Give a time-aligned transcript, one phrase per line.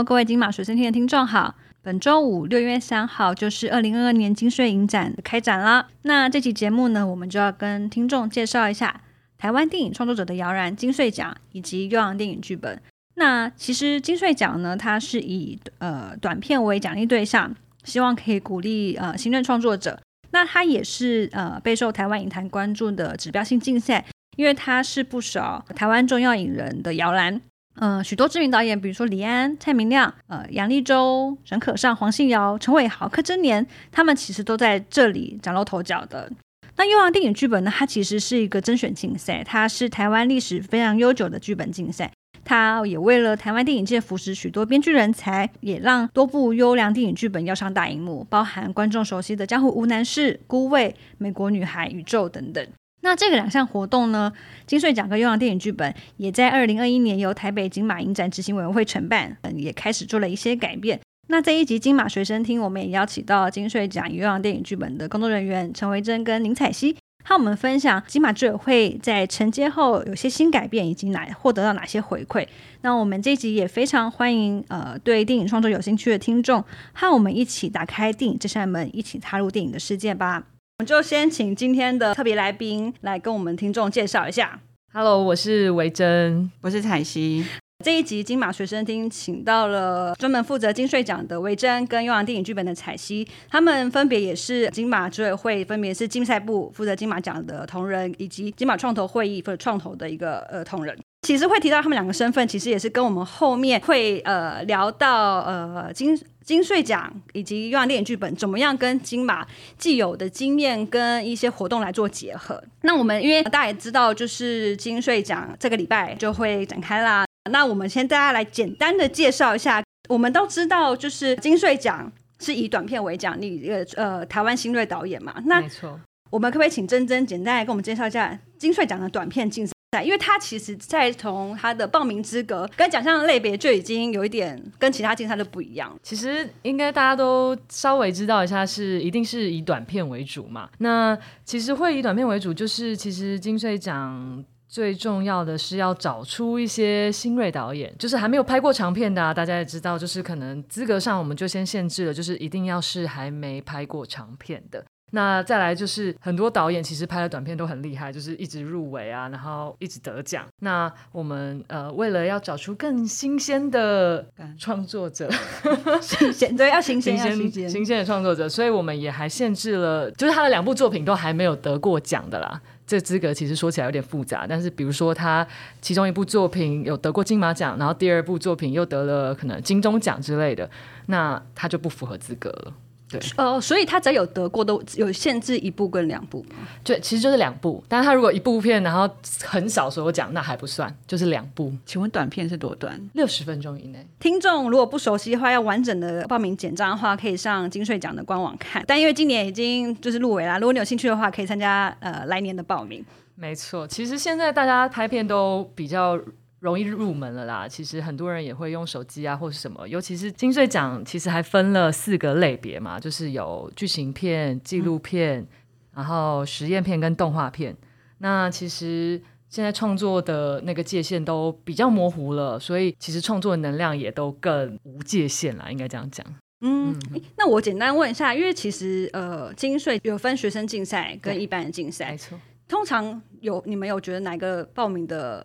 [0.00, 1.56] 各位金马水生厅的听众好。
[1.82, 5.88] 本周五六月三号就是二零二二年金穗影展的开展啦。
[6.02, 9.00] 那这期节目呢，我们就要跟听众介绍一下
[9.36, 12.80] 台湾电影创作者的摇篮金穗奖以及优良电影剧本。
[13.16, 19.98] 那其实金穗奖呢，它是以呃短片为奖励对象，希望可以鼓励呃新任创作者。
[20.30, 24.04] 那它也是呃备受台湾影坛关注的指标性竞赛，
[24.36, 27.40] 因为它是不少台湾重要影人的摇篮。
[27.74, 36.30] 呃，许多知名导演，比如说李安、蔡明亮、呃杨立洲、沈可尚、黄信尧、陈伟豪、柯震年，他们其实都在这里崭露头角的。
[36.76, 37.72] 那优良电影剧本呢？
[37.74, 42.10] 它其实是一个甄选竞赛，它是台湾历史非常悠久的剧本竞赛。
[42.44, 52.66] 它也为了台湾电影界扶持许多编剧人才，也让多部优良电影剧本要上大荧幕，包含观众熟悉的《江湖无难事》《孤味》《美国女孩》《宇宙》等等。
[53.02, 54.32] 那这个两项活动呢，
[54.66, 60.98] 金穗奖跟优良电影剧本也在二零二一年由台北金马影展执行委员会承办，嗯，也开始做了一些改变。
[61.28, 72.46] 那这一集金马随身听，我们也邀请到金穗奖优良电影剧本的工作人员陈维珍跟林彩希，和我们分享金马居委会在承接后有些新改变，以及哪获得到哪些回馈。
[72.82, 80.44] 那我们这一集也非常欢迎呃对电影创作有兴趣的听众，和我们一起打开电影这扇门，一起踏入电影的世界吧。
[80.78, 84.60] 我们就先请今天的特别来宾来跟我们听众介绍一下。
[84.92, 87.44] Hello，我是维珍，我是彩西。
[87.84, 100.96] 这一集金马学生厅请到了专门负责金穗奖的维珍跟优良电影剧本的彩西，他们分别也是金马执委会，分别是竞赛部负责金马奖的同仁，以及金马创投会议负责创投的一个呃同仁。
[101.22, 106.20] 其实会提到他们两个身份，其实也是跟我们后面会呃聊到呃金。
[106.44, 109.46] 金穗奖以及优良电影剧本怎么样跟金马
[109.78, 112.60] 既有的经验跟一些活动来做结合？
[112.80, 117.24] 那我们因为大家也知道，就是金穗奖这个礼拜就会展开啦。
[117.48, 119.80] 那我们先大家来简单的介绍一下。
[120.08, 125.32] 我们都知道，就是金穗奖是以短片为奖励，一个呃台湾新锐导演嘛。
[125.46, 125.96] 那没错，
[126.28, 129.72] 我们可不可以请珍珍简单来跟我们介绍一下金穗奖的短片竞赛？
[130.00, 135.94] 因为他其实，在从他的报名资格跟奖项类别就已经有一点跟其他竞赛都不一样。
[136.02, 140.70] 其实应该大家都稍微知道一下，是一定是以短片为主嘛。
[140.78, 154.82] 那其实会以短片为主，就是其实金穗奖最重要的是要找出一些新锐导演，就是还没有拍过长片的，大家也知道，就是可能资格上我们就先限制了，就是一定要是还没拍过长片的。
[155.14, 160.46] 那再来就是很多导演其实拍的短片都很厉害，就是一直入围啊，然后一直得奖。
[160.60, 164.26] 那我们呃为了要找出更新鲜的
[164.58, 165.30] 创作者，
[166.00, 172.60] 新鲜对要新鲜新鲜新鲜的创作者，所以我们也还限制了，就是他的两部作品都还没有得过奖的啦。
[172.84, 175.46] 这资格其实说起来有点复杂，但是比如说他
[175.80, 180.68] 其中一部作品有得过金马奖，然后第二部作品又得了可能金钟奖之类的，
[181.06, 182.72] 那他就不符合资格了。
[183.12, 186.44] 对，呃，所以他只要有得过，都有限制一部跟两部。
[186.82, 187.84] 对，其实就是两部。
[187.86, 189.08] 但是他如果一部片，然后
[189.44, 191.70] 很少所有奖，那还不算，就是两部。
[191.84, 192.98] 请问短片是多短？
[193.12, 194.06] 六十分钟以内。
[194.18, 198.82] 听众如果不熟悉的话，要完整的报名简章的话，可以上金穗奖的官网看。
[198.86, 203.04] 但因为今年已经就是入围啦，如果你有兴趣的话，可以参加呃来年的报名。
[203.34, 206.18] 没错，其实现在大家拍片都比较。
[206.62, 209.86] 容易入门了啦，其实很多人也会用手机啊，或者什么。
[209.88, 215.44] 尤其是金穗奖，其实还分了四个类别嘛，就是有剧情片、纪录片，
[215.92, 217.76] 然后实验片跟动画片。
[218.18, 226.24] 那其实现在创作的那个界限都比较模糊了，所以其实创作的能量也都更无界限啦，应该这样讲。
[226.60, 226.96] 嗯，
[227.36, 232.38] 那我简单问一下，因为其实呃，金穗有分学生竞赛跟一般的竞赛，没错。
[232.68, 235.44] 通常有你们有觉得哪个报名的？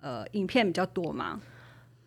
[0.00, 1.40] 呃，影片比较多吗？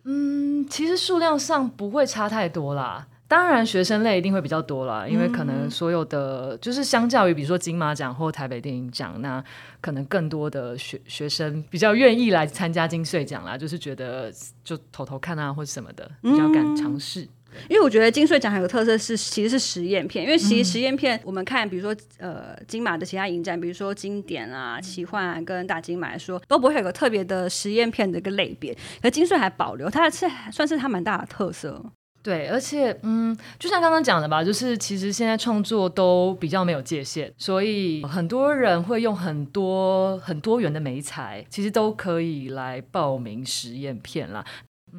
[0.04, 3.06] 嗯，其实数量上不会差太多啦。
[3.28, 9.42] 当然，学生类一定会比较多啦，因为可能所有的就是相较于比如说金马奖或台北电影奖，那
[9.80, 14.30] 可能更多的学学生比较愿意来参加金穗奖啦，就是觉得
[14.62, 17.26] 就偷偷看啊或者什么的，比较敢尝试。
[17.68, 20.24] 因为我觉得金穗奖还有个特色是，其实是实验片。
[20.24, 28.76] 因为其实实验片，我们看，比如说呃金马的其他影展，比如说经典啊、奇幻啊跟大金马来说，都不会有个特别的实验片的一个类别。
[29.00, 31.84] 可金穗还保留，它是算是它蛮大的特色。
[32.22, 44.44] 对，而且嗯，就像刚刚讲的吧，就是其实现在创作都比较没有界限，所以很多人会用很多很多元的媒材，其实都可以来报名实验片啦。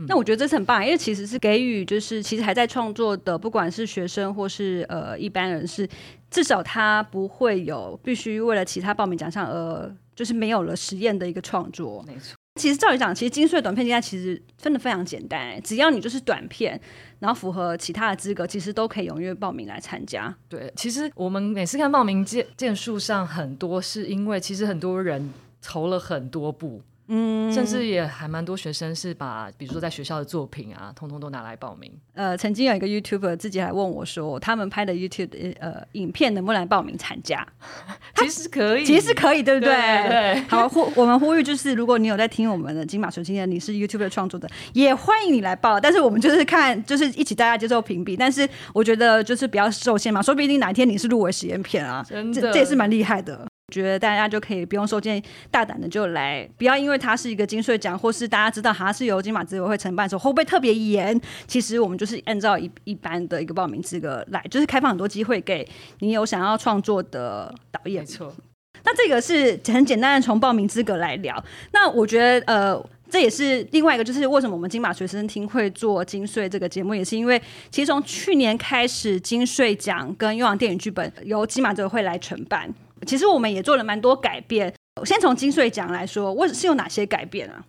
[0.07, 5.87] 那我觉得这是很棒，因为其实是给予就是其实还在创作的，不管是学生或是呃一般人是，
[6.31, 12.03] 至少他不会有必须为了其他报名奖项而就是没有了实验的一个创作。
[12.07, 12.35] 没错。
[12.59, 16.79] 其实照理讲，其实金穗短片竞赛其实真的非常简单、欸，只要你就是短片，
[17.17, 20.31] 然后符合其他的资格，其实都可以踊跃报名来参加。
[20.47, 26.79] 对，其实我们每次看报名件件数上很多，是因为其实很多人投了很多部。
[27.15, 31.91] 嗯，甚至也还蛮多学生是把，比如说在学校的作品啊，通通都拿来报名。
[32.15, 37.47] 呃，曾经有一个 YouTuber 自己还问我说，他们拍的 YouTube 呃影片能不能来报名参加？
[38.17, 39.73] 其实可以，其实可以，对不对？
[39.73, 40.39] 对。
[40.49, 45.79] 好，呼我们呼吁就是，如果你有在听我们的金马纯青的，你是 YouTube 的创作的，也欢迎你来报。
[45.79, 48.17] 但是我们就是看，就是一起大家接受评比。
[48.17, 53.45] 但是我觉得就是不要受限嘛，说不定哪一天你是入围实验片啊，真的，这也是蛮厉害的。
[53.71, 61.19] 觉得大家就可以不用受限，大胆的就来，不要因为它是一个金穗奖，或是大家知道它是由金马资委会承办的时候，会不会特别严？
[61.47, 65.67] 其实我们就是按照一一般的一个报名资格来，就是开放很多机会给
[65.99, 68.03] 你有想要创作的导演。
[68.03, 68.35] 没错，
[68.83, 71.43] 那这个是很简单的从报名资格来聊。
[71.71, 82.69] 那我觉得呃，这也是另外一个，就是为什么我们金马学生厅会做金穗这个节目，也是因为其实从去年开始，金穗奖跟优良电影剧本由金马资委会来承办。
[83.05, 84.73] 其实我们也做了蛮多改变。
[85.05, 87.65] 先从金穗奖来说，我是有哪些改变啊？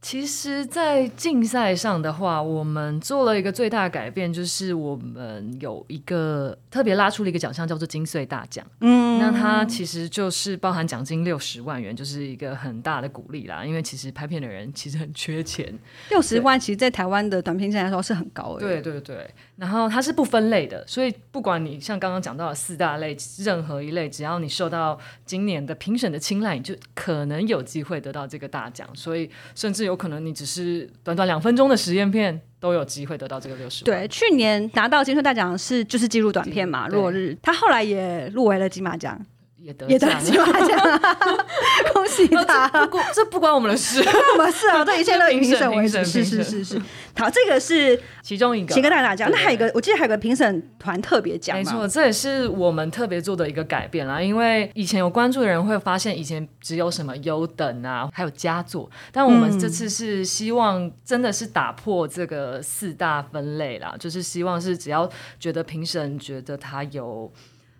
[0.00, 8.66] 其实，在竞赛上的话，我们做了一个最大的改变，就是我们有一个特别拉出了一个奖项，叫做金穗大奖。
[8.80, 13.64] 嗯，那它其实就是包含奖金六十万元，就是一个很大的鼓励啦。
[13.64, 15.72] 因为其实拍片的人其实很缺钱，
[16.10, 18.60] 六十万其实，在台湾的短片赛来说是很高的。
[18.60, 19.30] 对对对。
[19.62, 28.88] 然后它是不分类的，所以不管你像刚刚讲到的四大类，任何一类，只要你受到今年的评审的青睐，你就可能有机会得到这个大奖。
[28.92, 33.84] 所以甚至有可能你只是短短两分钟的实验片，都有机会得到这个六十。
[33.84, 39.24] 对，去年拿到金穗大奖是就是记录短片嘛，《落日》，他后来也入围了金马奖。
[39.62, 41.00] 也得也得金马奖，
[41.94, 42.68] 恭喜他！
[42.68, 44.84] 不过这不关我们的事，关我们事啊！
[44.84, 46.82] 这一切都以评审为主，是是是是。
[47.16, 49.30] 好，这个是其中一个，几个大家讲。
[49.30, 54.20] 那还有一个，我记得还有个评审团特别奖，没错，这也是我们特别做的一个改变啦。
[54.20, 67.32] 因为以前有关注的人会发现，以前只有什么优等啊，还有佳作，但我们这次是希望真的是打破这个四大分类啦，就是希望是只要觉得评审觉得他有。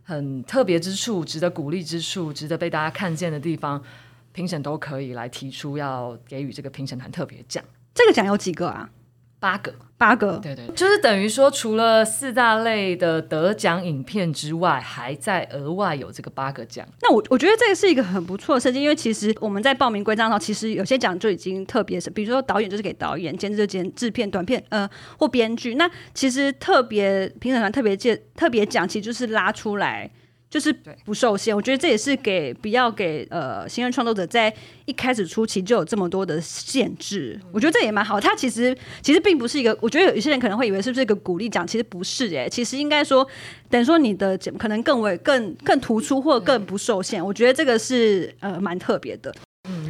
[0.02, 3.82] 很特别之处，值得鼓励之处，值得被大家看见的地方，
[4.32, 7.62] 评审都可以来提出要给予这个评审团特别奖。
[7.94, 8.90] 这个奖有几个啊？
[9.42, 16.86] 八个，八个，对对，就是等于说，除了四大类的得奖影片之外，还在额外有这个八个奖。
[17.00, 25.74] 那我我觉得这个是一个很不错的设计，因为其实我们在报名规章上，其实有些奖就已经特别是，比如说导演就是给导演，监制就监制片、短片，呃，或编剧。
[25.74, 30.08] 那其实特别评审团特别介特别奖，其实就是拉出来。
[30.52, 30.70] 就是
[31.02, 34.52] 不受限，我觉得这也是给不要给呃新人创作者在
[34.84, 38.20] 一开始初期就有这么多的限制，我觉得这也蛮好。
[38.20, 43.26] 它其实其实并不是一个，我觉得有一些人可能会以为是不是一个鼓励奖，其实不是哎，其实应该说
[43.70, 49.34] 等于说你的可能更为更更突出或更不受限，我觉得这个是呃蛮特别的。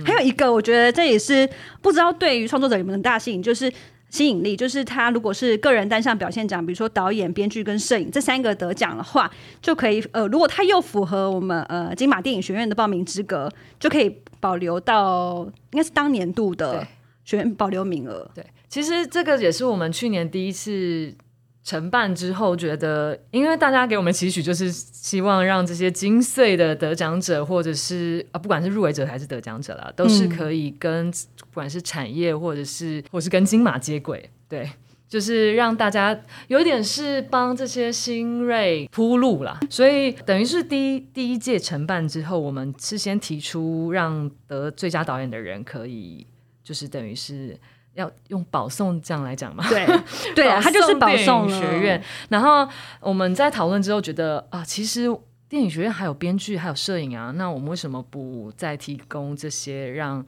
[0.07, 1.49] 还有一个，我觉得这也是
[1.81, 3.73] 不知道对于创作者有没有很大吸引，就是。
[4.13, 9.29] 吸引力就是他，如果是个人单项表现奖，比如说导演、编剧跟摄影这三个得奖的话，
[9.61, 13.51] 就可以呃，如果他又符合我们呃金马电影学院的报名资格，
[13.81, 16.87] 就可以保留到应该是当年度的
[17.25, 18.31] 学院保留名额。
[18.35, 21.15] 对，其实这个也是我们去年第一次。
[21.65, 34.69] 承办之后，觉得因为大家给我们期许，就是希望让这些金穗的得奖者，或者是啊，不管是入围者还是得奖者啦，都是可以跟不管是产业或者是或是跟金马接轨，对，
[35.09, 39.61] 就是让大家有点是帮这些新锐铺路啦。
[39.71, 46.27] 所以等于是第一第一届承办之后，我们是先提出让得最佳导演的人可以，
[46.65, 47.57] 就是等于是。
[47.95, 49.63] 要用保送这样来讲嘛？
[49.69, 49.87] 对
[50.35, 52.03] 对啊，他就是保送学院。
[52.31, 52.67] 然后
[53.01, 55.07] 我们在讨论之后觉得啊，其实
[55.49, 60.25] 电影学院还有编剧，还有摄影啊，那我们为什么不再提供这些，让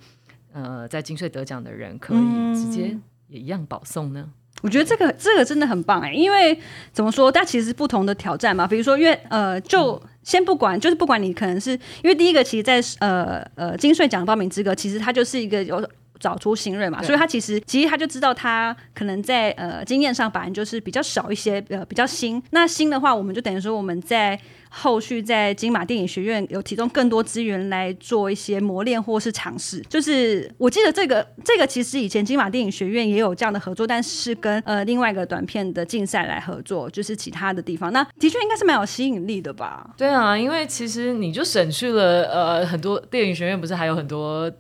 [0.53, 2.97] 呃在金穗得奖的人可以直接
[3.29, 4.29] 也一样保送呢？
[4.63, 6.59] 我觉得这个这个真的很棒哎，因为
[6.93, 8.67] 怎么说，但其实不同的挑战嘛。
[8.67, 15.87] 比如说，因为呃，就先不管，就是不管你可能是因为第一个，其实，在呃呃金穗奖报名资格，其实它就是一个有。
[16.21, 22.43] 找出新锐嘛，所以他其实其实他就知道他可能在呃经验上反正就是比较少一些，呃比较新。
[22.51, 24.39] 那新的话，我们就等于说我们在
[24.71, 29.81] 后续在金马电影学院有提供更多资源来做一些磨练或是尝试。
[29.89, 37.93] 就是我记得这个这个其实以前金马电影学院也有这样的合作，但是跟呃另外一个短片的竞赛来合作，就是其他的地方。
[37.93, 39.89] 那的确应该是蛮有吸引力的吧？
[39.97, 44.51] 对啊，因为其实你就省去了呃很多电影学院不是还有很多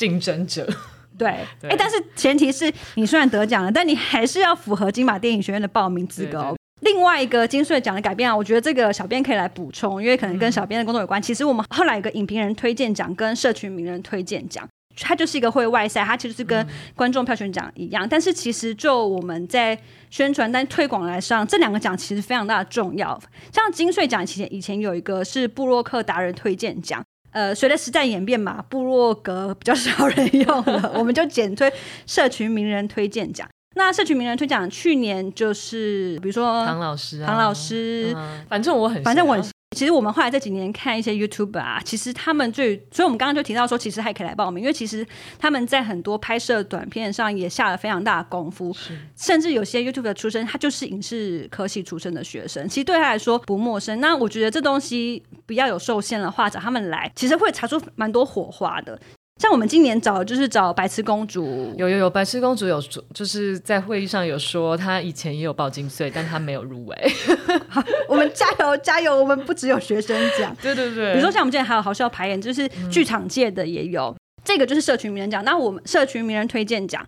[0.00, 0.66] 竞争者。
[1.18, 6.56] 对，哎、对但是前提是你虽然得奖了，但你还是要符合金马电影学院的报名资格哦。
[6.80, 11.20] 另外一个金穗奖的改变啊，我觉得这个小编可以来补充，因为可能跟小编的工作有关。
[11.20, 14.66] 其实我们后来有个影评人推荐奖跟社群名人推荐奖。
[15.02, 19.78] 它就是一个会外赛，它其实是跟观众票选奖一样，但是其实就我们在
[20.10, 23.18] 宣传但推广来上，这两个奖其实非常大的重要。
[23.52, 31.72] 像金穗奖，其实以前有一个是布洛克达人推荐奖，呃，随着时代演变嘛，部落格比较少人用了，我们就简推
[32.06, 33.48] 社群名人推荐奖。
[33.76, 39.42] 那社群名人推奖去年就是比如说唐老师啊，唐老师，嗯反正我很，反正我很
[39.76, 45.06] 其实我们后来这几年看一些 YouTube 啊，其实他们最，所以我们刚刚就提到说，其实还可以来报名，因为其实
[45.38, 48.74] 他们在很多拍摄短片上也下了非常大的功夫，
[49.16, 54.00] 甚至有些 YouTube 的出身，他就是影视科系出身的学生，其实对他来说不陌生。
[54.00, 59.00] 那我觉得这东西不要有受限的，话找他们来，其实会擦出蛮多火花的。
[59.40, 67.12] 像我们今年找就是找白痴公主，有有有，白痴公主有说，就是在会议上有说，她以前也有报金穗，但她没有入围。
[68.06, 69.16] 我们加油加油！
[69.16, 75.42] 我们不只有学生奖， 对对对，比如说像我们之前还有好笑排演，就是剧场界的也有，这个就是社群名人奖。
[75.42, 77.02] 那我们社群名人推荐奖，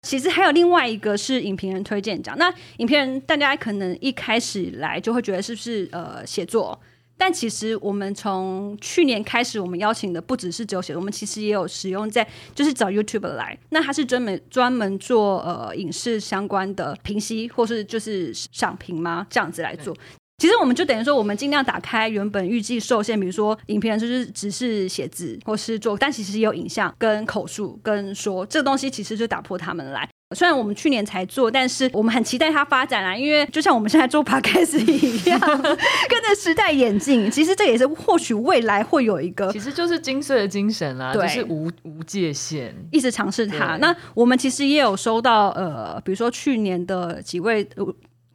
[0.00, 2.34] 其实还有另外一个是影评人推荐奖。
[2.38, 6.80] 那影评人大家可能一开始来就会觉得是不是呃写作？
[7.16, 19.26] 但其实我们从去年开始，我们邀请的不只是只有写，我们其实也有使用在就是找 YouTube 来，那他是专门专门做呃影视相关的评析，或是就是赏评吗？
[19.30, 19.96] 这样子来做。
[20.38, 30.08] 其实我们就等于说，我们尽量打开原本预计受限，比如说影片就是只是写字或是做，但其实也有影像、跟口述、跟说这个东西，其实就打破他们来。
[30.34, 37.30] 虽然我们去年才做，但是我们很期待它发展啊，因为就像我们现在做 podcast 一样，跟着时代演进。
[37.30, 42.74] 其实这也是或许未来会有一个其实就是精髓的精神啦，对就是无无界限。
[42.90, 43.76] 一直尝试它。
[43.76, 47.66] 那我们其实也有收到呃，比如说去年的几位。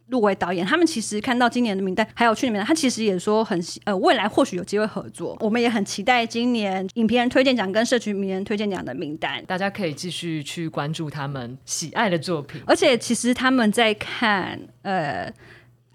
[0.10, 5.38] 呃入围导演，他们其实看到今年的名单，还有去年名单，他其实也说很希呃，未来或许有机会合作。
[5.39, 9.44] 我们也很期待今年影评人推荐奖跟社群名人推荐奖的名单。
[9.46, 12.62] 大家可以继续去关注他们喜爱的作品。
[12.66, 15.32] 而且其实他们在看，呃，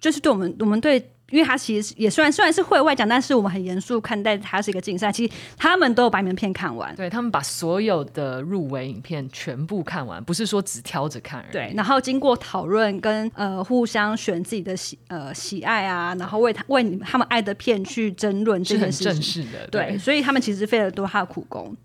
[0.00, 1.10] 就是对我们我们对。
[1.30, 5.10] 因为他其实也虽然虽然是会外奖，但是我们很严肃看待它是一个竞赛。
[5.10, 11.52] 其实他们都有把影片看完，对他们把所有的入围影片全部看完，不是说只挑着看而已。
[11.52, 19.12] 对，然后经过讨论跟呃互相选自己的喜呃喜爱啊，然后为他为他们爱的片去争论这是很件事情。
[19.12, 19.66] 正式的。
[19.68, 21.76] 对，所以他们其实费了多他的苦功。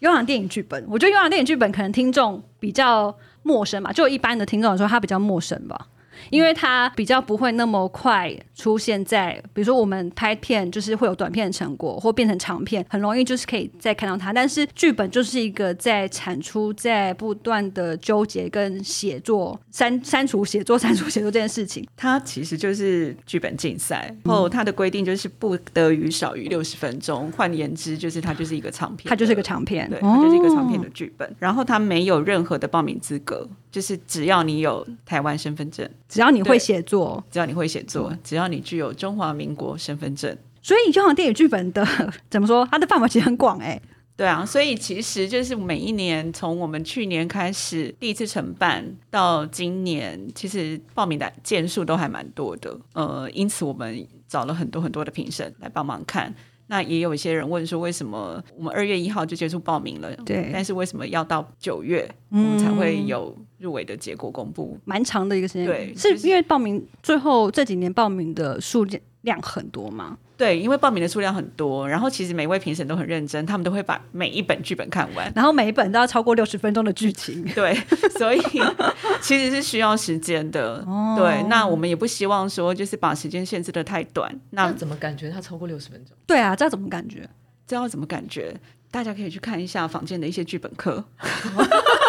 [0.00, 5.78] 优良电影剧本，我觉得优良电影剧本可能听众比较陌生嘛，就一般的听众来说，他比较陌生吧。
[6.28, 14.32] 因为它比较不会那么快出现在，比如说我们拍片就是会有短片的成果，或变成长片，很容易就是可以再看到它。
[14.32, 21.86] 但是剧本就是一个在产出、在不断的纠结跟写作、删删除写作、 删除写作这件事情。
[21.96, 27.30] 它其实就是剧本竞赛，然后它的规定就是不得于少于六十分钟。
[27.32, 31.36] 换言之，就是它就是一个长片，它就是一个长片，对，它就是一个长片哦的剧本。
[31.38, 40.36] 然后它没有任何的报名资格，就是只要你有台湾身份证，只要你会写作，只要你会写作，只要你具有中华民国身份证。
[40.62, 41.86] 所以就像电影剧本的
[42.28, 42.68] 怎么说？
[42.70, 43.80] 它的范围其实很广哎、
[44.14, 52.78] 对啊，所以其实就是每一年，从我们去年开始第一次承办到今年，其实报名的件数都还蛮多的。
[52.92, 56.34] 呃，因此我们找了很多很多的评审来帮忙看。
[56.66, 60.14] 那也有一些人问说，为什么我们二月一号就结束报名了？
[60.26, 64.78] 对但是为什么要到九月我们才会有入围的结果公布？
[64.84, 65.66] 蛮长的一个时间。
[65.66, 68.86] 对是是因为报名最后这几年报名的数
[69.22, 70.16] 量很多吗？
[70.36, 75.30] 对，因为报名的数量很多，然后其实每位评审都很认真，他们都会把每一本剧本看完。
[75.36, 77.44] 然后每一本都要超过六十分钟的剧情。
[77.54, 77.74] 对，
[78.16, 78.40] 所以
[79.20, 80.82] 其实是需要时间的。
[80.86, 84.34] 哦对，那我们也不希望说就是把时间限制的太短。
[84.50, 86.16] 那那怎么感觉它超过六十分钟？
[86.26, 87.28] 对啊，这要怎么感觉？
[87.66, 88.58] 这要怎么感觉？
[88.90, 91.04] 大家可以去看一下坊间的一些剧本课。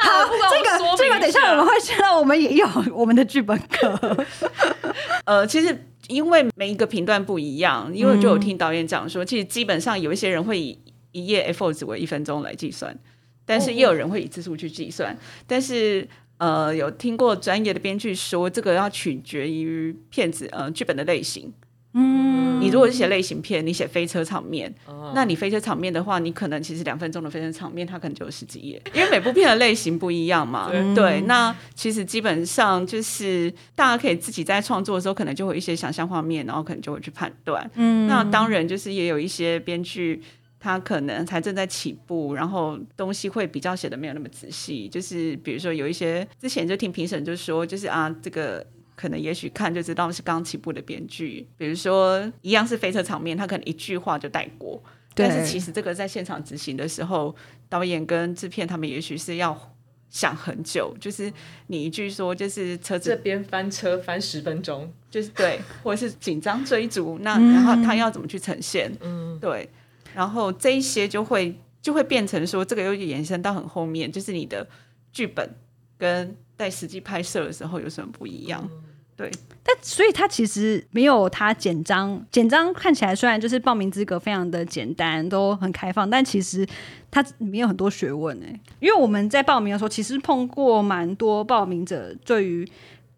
[0.00, 4.26] 好， 这个这个，等一下我们会知道，我们也有我们的剧本课。
[5.26, 10.78] 呃，其实因为每一个频段不一样，因为就有听导演讲说，其实基本上有一些人会以
[11.12, 12.96] 一页 A4 纸为一分钟来计算，
[13.44, 15.16] 但是也有人会以字数去计算，
[15.46, 16.08] 但是。
[16.38, 21.50] 呃，有听过专业的编剧说，这个要取决于片子呃剧本的类型。
[21.94, 30.70] 嗯，你如果是写类型片，你写飞车场面，哦那你飞车场面的话，你可能其实两分钟的飞车场面，它可能就有十几页，因为每部片的类型不一样嘛。
[30.70, 37.70] 对对，那其实基本上就是大家可以自己在创作的时候，可能就会有一些想象画面，然后可能就会去判断。
[37.74, 40.22] 嗯那当然就是也有一些编剧。
[40.66, 44.88] 他可能才正在起步，然后东西会比较写的没有那么仔细。
[44.88, 51.46] 就是比如说有一些之前就听评审就说，就是啊，这个可能也许看就知道是刚起步的编剧。
[51.56, 54.82] 比如说一样是飞车场面，他可能一句话就带过，
[55.14, 57.34] 但是其实这个在现场执行的时候，
[57.68, 59.74] 导演跟制片他们也许是要
[60.10, 60.96] 想很久。
[61.00, 61.32] 就是
[61.66, 68.92] 你一句说，就是车子这边翻车翻十分钟，就是对，或者是紧张追逐，那然后他要怎么去呈现？
[69.00, 69.68] 嗯，对。
[70.14, 74.64] 然后这一些就会就会变成说，这个又延伸到很后面，就是你的
[75.12, 75.50] 剧本
[75.98, 78.68] 跟在实际拍摄的时候有什么不一样？
[79.16, 79.30] 对，
[79.62, 86.66] 但所以它其实没有它简章，简章看起来虽然就是报名资格非常的简单，都很开放，但其实
[87.12, 88.60] 它里面有很多学问哎。
[88.80, 92.68] 因为我们在报名的时候，其实碰过蛮多报名者对于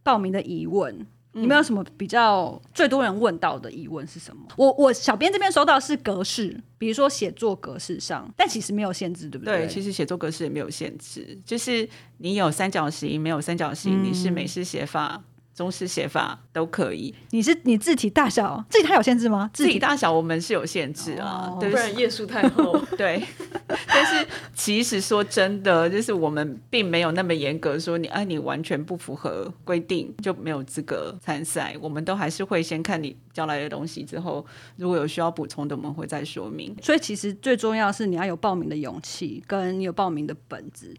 [0.02, 1.06] 报名的疑问。
[1.40, 4.42] 你们有什么比较最多人问到的疑问是什么？
[4.56, 9.58] 我我小编这边收到是格式，比如说写作格式上，但其实没有限制，对不对？
[9.58, 11.88] 对，其实写作格式也没有限制，就是
[12.18, 15.22] 你有三角形，没有三角形，你是美式写法。
[15.54, 17.14] 中式写法都可以。
[17.30, 19.50] 你是你字体大小，字体它有限制吗？
[19.54, 22.78] 字体大小我们是有限制啊，不然页数太厚。
[22.94, 23.24] 对，
[23.88, 31.76] 但是其实说真的，就是我们并没有那么严格，说你啊你完全不符合规定就没有资格参赛。
[31.80, 34.44] 我们都还是会先看你交来的东西之后，
[34.76, 36.76] 如果有需要补充的，我们会再说明。
[36.80, 40.94] 所以其实最重要是你要有报名的勇气，跟你有报名的本子。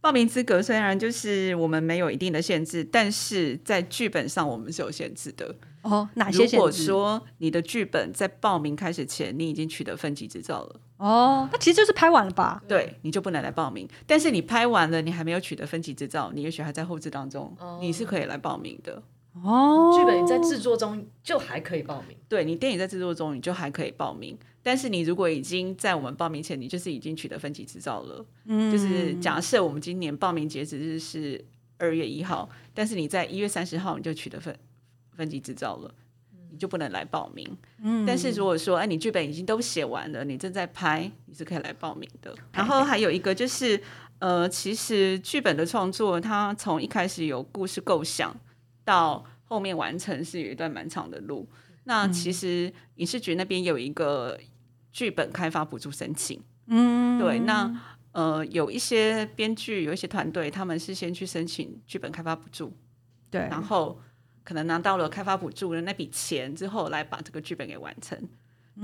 [0.00, 6.08] 报名资格虽然就是我们没有一定的限制，但是在剧本上我们是有限制的哦。
[6.14, 6.56] 哪些限制？
[6.56, 12.62] 如果说你的剧本在报名开始前你已经取得分级执照了，哦，那其实就是拍完了吧？
[12.68, 13.88] 对，你就不能来报名。
[14.06, 19.02] 但是你拍完了，你还没有取得分级执照，你也许还在后置当中，你是可以来报名的。
[19.42, 22.16] 哦，剧本你在制作中就还可以报名。
[22.28, 24.38] 对你电影在制作中，你就还可以报名。
[24.62, 28.24] 但是你如果已经在我们报名前，你就是已经取得分级执照了。
[28.44, 31.44] 嗯，就是假设我们今年报名截止日是
[31.78, 34.56] 二月一号，但是你在一月三十号你就取得分
[35.14, 35.94] 分级执照了，
[36.50, 37.56] 你就不能来报名。
[37.78, 42.34] 嗯，但是如果说哎，你剧本已经都写完了，你正在拍，你是可以来报名的。
[42.52, 43.80] 然后还有一个就是，
[44.18, 48.34] 呃，其实剧本的创作，它从一开始有故事构想。
[48.86, 51.48] 到后面完成是有一段蛮长的路。
[51.84, 54.38] 那其实影视局那边有一个
[54.92, 57.38] 剧本开发补助申请，嗯，对。
[57.38, 57.74] 那
[58.12, 62.76] 呃，有一些编剧，有一些团队，他们是先去申请剧本开发补助，
[63.30, 63.98] 对，然后
[64.44, 68.16] 可能拿到了开发补助的那笔钱之后，来把这个剧本给完成，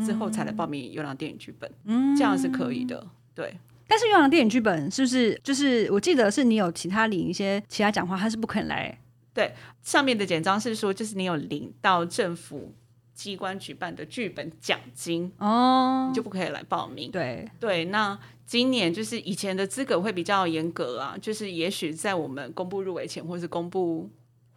[0.05, 3.55] 之后才来报名优良电影剧本，嗯，这样是可以的，对。
[3.87, 8.99] 但是优良电影剧本是不是就是我记得是你有其他领一些其他讲话，他是不肯来。
[9.35, 12.73] 对，上面的简章是说，就是你有领到政府
[13.13, 17.11] 机关举办的剧本奖金哦，你就不可以来报名。
[17.11, 24.09] 对对，那今年就是以前的资格会比较严格啊，就是也许在我们公布入围前，或是公布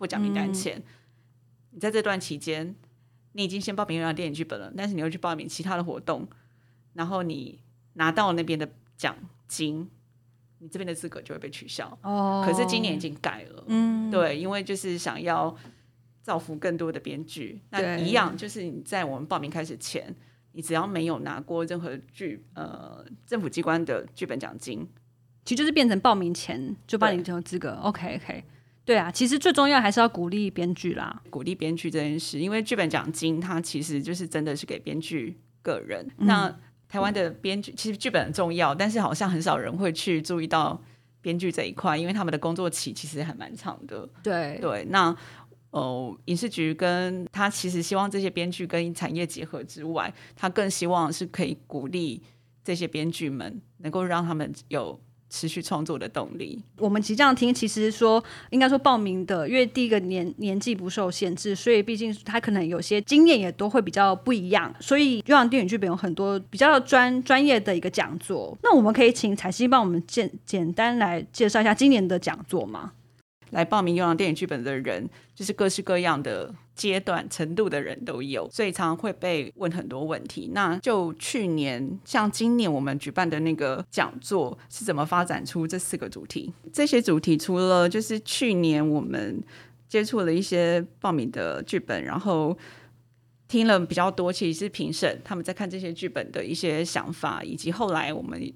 [0.03, 0.83] 获奖名单前，
[1.71, 2.75] 你在这段期间，
[3.31, 6.27] 你已经先报名了电影剧本了，但是你又去报名其他的活动，
[6.91, 7.61] 然后你
[7.93, 9.15] 拿到那边的奖
[9.47, 9.89] 金。
[10.59, 12.41] 你这边的资格就会被取消哦。
[12.45, 15.53] 可是今年已经改了，嗯，对，因为就是想要
[16.21, 17.59] 造福更多的编剧。
[17.69, 20.15] 那一样就是你在我们报名开始前，
[20.53, 24.87] 你只要没有拿过任何剧呃政府机关的剧本奖金，
[25.43, 27.71] 其实就是变成报名前就帮你有资格。
[27.83, 28.43] OK OK，
[28.85, 36.05] 对啊，其实最重要还是要鼓励编剧啦，鼓励编剧这件事，因为剧本奖金它其实就是真的是给编剧个人。
[36.17, 36.53] 那
[36.89, 40.81] 台湾的编剧其实剧本很重要，但是好像很少人会去注意到
[41.21, 44.07] 编剧这一块，因为他们的工作期其实还蛮长的。
[44.21, 45.15] 对对，那
[45.71, 52.21] 哦，影视局跟他其实希望这些编剧跟产业结合之外，他更希望是可以鼓励
[52.61, 54.99] 这些编剧们，能够让他们有。
[55.33, 56.61] 持续创作的动力。
[56.77, 64.71] 我们其实这样听，其实说应该说报名的，因为第一个年年纪不受限制，所以毕竟他可能有些经验也都会比较不一样。
[64.79, 68.55] 所以以往电影剧本有很多比较专专业的一个讲座。
[68.61, 72.91] 那我们可以请彩希帮我们简简单来介绍一下今年的讲座吗？
[73.53, 76.53] 来报名优良电影剧本的人，就是各式各样的。
[76.75, 80.49] 阶段程度的人都有，所以常常会被问很多问题。
[80.55, 86.51] 那就去年，像今年我们举办的那个讲座是怎么发展出这四个主题？
[86.73, 89.39] 这些主题除了就是去年我们
[89.87, 92.57] 接触了一些报名的剧本，然后
[93.47, 98.51] 听了比较多，其实是评审他们在看这些剧本的一些想法，以及后来我们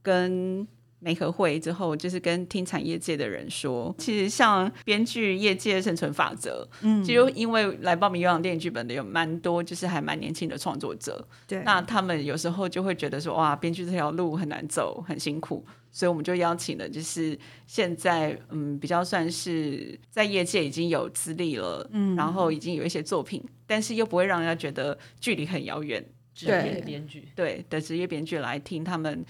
[0.00, 0.66] 跟
[1.00, 29.24] 媒合会之后，就是跟听产业界的人说，其实像编剧业界生存法则，嗯，就因为来报名有氧电影剧本的有蛮多，就是还蛮年轻的创作者，对，那他们有时候就会觉得说，哇，编剧这条路很难走，很辛苦，所以我们就邀请了，就是现在嗯比较算是在业界已经有资历了，嗯，然后已经有一些作品，但是又不会让人家觉得距离很遥远，职业编剧，对的职业编剧来听他们。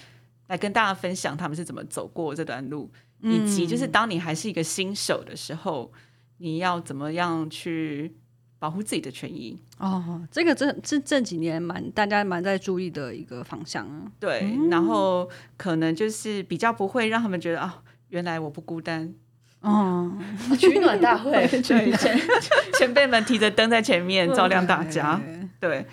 [0.50, 5.92] 来跟大家分享他们是怎么走过这段路，以及就是当你还是一个新手的时候，
[6.38, 8.12] 你要怎么样去
[8.58, 9.56] 保护自己的权益。
[9.78, 14.10] 哦，这个这这这几年蛮大家蛮在注意的一个方向啊。
[14.18, 19.14] 对，然后可能就是比较不会让他们觉得啊，原来我不孤单。
[19.60, 20.10] 哦，
[20.58, 22.20] 取暖大会，对前
[22.76, 25.20] 前辈们提着灯在前面照亮大家。
[25.60, 25.86] 对。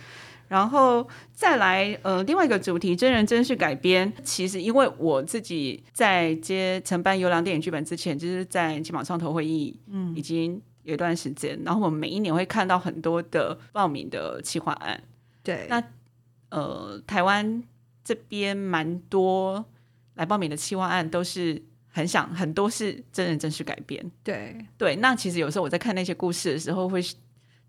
[0.47, 11.59] 然后再来，呃，另外一个主题真人真事改编，其实因为我自己在接承办优良电影剧本之前，就是在金马创投会议，嗯，已经有一段时间。
[11.65, 15.03] 然后我们每一年会看到很多的报名的企划案，
[15.43, 15.67] 对。
[15.69, 15.83] 那
[16.49, 17.61] 呃，台湾
[18.03, 19.65] 这边蛮多
[20.15, 24.95] 来报名的企划案，都是很想很多是真人真事改编，对对。
[24.95, 27.01] 那其实有时候我在看那些故事的时候，会。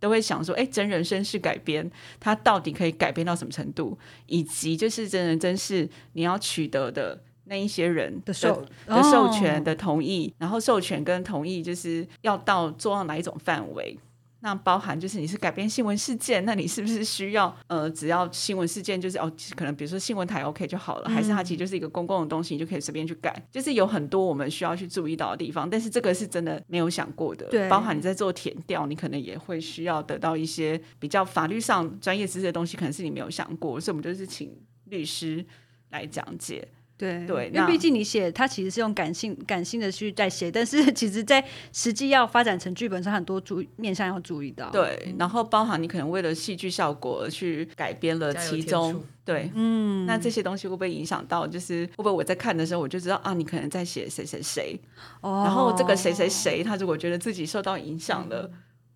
[0.00, 3.98] 都会想说，哎，真人真事改编，它到底可以改编到什么程度？
[4.26, 13.98] 以及就是真人真事，你要取得的那一些人的授的授权的同意，然后授权跟同意，就是要到做到哪一种范围？
[14.40, 23.34] 那包含就是你是改编新闻事件，那你是不是需要呃，只要新闻事件就是哦，可能比如说新闻台 OK 就好了，还是它其实就是一个公共的东西，你就可以随便去改？
[23.50, 27.46] 就是有很多我们需要去注意到的地方，但是这个是真的没有想过的。
[27.48, 35.44] 对，包含你在做填调，你可能也会需要得到一些比较法律上专业知识的东西，可能是你没有想过，所以我们就是请律师
[35.90, 36.66] 来讲解。
[36.98, 44.68] 对对，因为毕竟你写，它其实是用感性感性的去在写，但是其实在实际要发展成剧本上，很多注面向要注意到。
[44.70, 51.46] 对，然后包含你可能为了戏剧效果而去改编了其中，对，嗯，那这些东西会不会影响到？
[51.46, 54.76] 就是会不会我在看的时候，我就知道啊，你可能在写谁谁谁，
[55.20, 58.50] 哦，然后这个谁谁谁，他如果觉得自己受到影响了，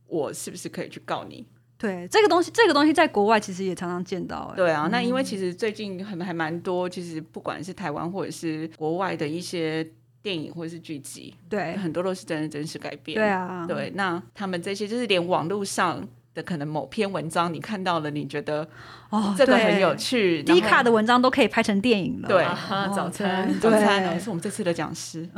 [0.08, 1.46] 我是不是可以去告你？
[1.82, 4.52] 对这个东西，这个东西在国外其实也常常见到。
[4.54, 9.84] 对啊，那因为其实最近还还蛮多，其实不管是台湾或者是国外的一些
[10.22, 13.16] 电影或者是剧集，对，很多都是真人真实改编。
[13.18, 16.00] 对啊，对，那他们这些就是连网络上
[16.36, 18.64] 的可能某篇文章，你看到了，你觉得
[19.10, 22.28] 哦这个很有趣，低卡的文章都可以拍成电影了。
[22.28, 22.44] 对，
[22.94, 25.28] 早餐，早餐是我们这次的讲师，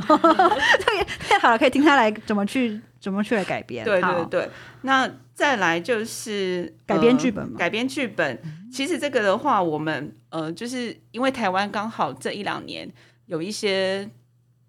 [1.27, 3.83] 太好了，可以听他来怎么去怎么去来改编。
[3.83, 4.51] 对对对，
[4.83, 5.11] 那。
[5.35, 8.41] 再来就是改编剧本，改编剧本。
[8.73, 12.89] 其实这个的话，我们呃，就是因为台湾刚好这一两年
[13.27, 14.09] 有一些，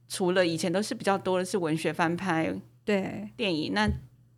[0.10, 2.52] 除了以前都是比较多的是文学翻拍
[2.84, 3.88] 对电影，那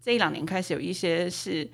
[0.04, 1.70] 这一两年开始有一些是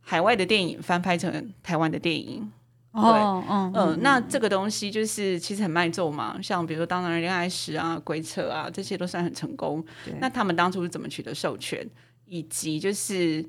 [0.00, 2.48] 海外的电影翻拍成台湾的电影。
[2.92, 9.84] 哦，嗯嗯，那这个东西就是其实很卖座嘛，像比如说《当男人恋爱时》啊、《鬼扯》啊，这些都算很成功。
[10.20, 11.84] 那他们当初是怎么取得授权，
[12.26, 13.44] 以及就是。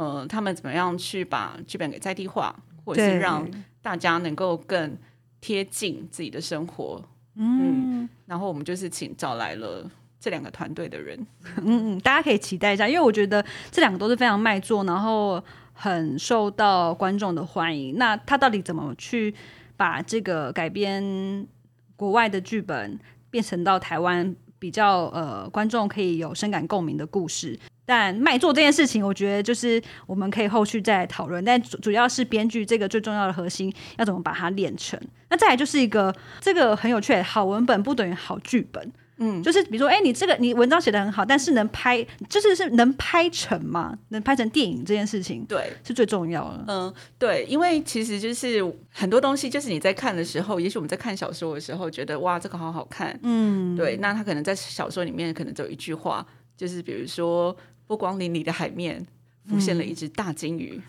[0.00, 3.46] 呃，他们怎么样去把剧本给在地化，或者是让
[3.82, 4.96] 大家能够更
[5.42, 7.04] 贴近自己的生活？
[7.34, 9.84] 嗯，然后我们就是请找来了
[10.18, 11.18] 这两个团队的人。
[11.58, 15.42] 嗯嗯，大家可以期待一下，因为我觉得这两个都是非常卖座，然后
[15.74, 17.98] 很受到观众的欢迎。
[17.98, 19.34] 那他到底怎么去
[19.76, 21.46] 把这个改编
[21.94, 27.58] 国外的剧本变成到台湾比较呃观众可以有深感共鸣的故事？
[27.90, 31.44] 但卖座这件事情，我觉得就是我们可以后续再讨论。
[31.44, 34.96] 但主主要是编剧这个最重要的核心，要怎么把它练成？
[35.28, 38.92] 那再来就是一个这个很有趣，好文本不等于好剧本。
[39.16, 43.98] 嗯，就是比如说，哎，你这个你文章写的很好，但是能拍，就是是能拍成吗？
[44.10, 46.64] 能拍成电影这件事情，对，是最重要的。
[46.68, 53.18] 嗯，对，因为其实就是很多东西，就是你在看的时候，也许我们在看小说的时候，觉得哇，这个好好看。
[53.24, 56.24] 嗯，对，那他可能在小说里面可能只有一句话，
[56.56, 57.56] 就是比如说。
[57.90, 59.04] 波光粼粼的海面
[59.48, 60.80] 浮现了一只大金鱼。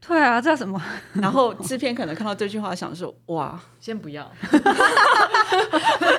[0.00, 0.82] 对啊，这什么？
[1.12, 4.26] 然后制片可能看到这句话，想说：“哇，先不要，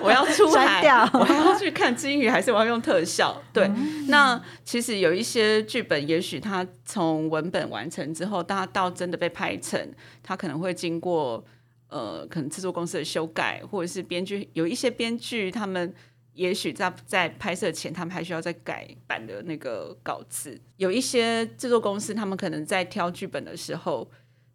[0.03, 3.67] 我要出海，我要去看金鱼，还是我要用特效？”对，
[4.09, 11.43] 那其实有一些剧本，也许它从文本完成之后，它到真的被拍成，它可能会经过
[11.87, 15.91] 呃，可能制作公司的修改，或者是编剧有一些编剧他们。
[16.33, 20.59] 也许在在拍摄前，他们还需要再改版的那个稿子。
[20.77, 24.09] 有一些制作公司，他们可能在挑剧本的时候，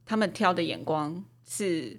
[0.04, 1.98] 他们挑的眼光是，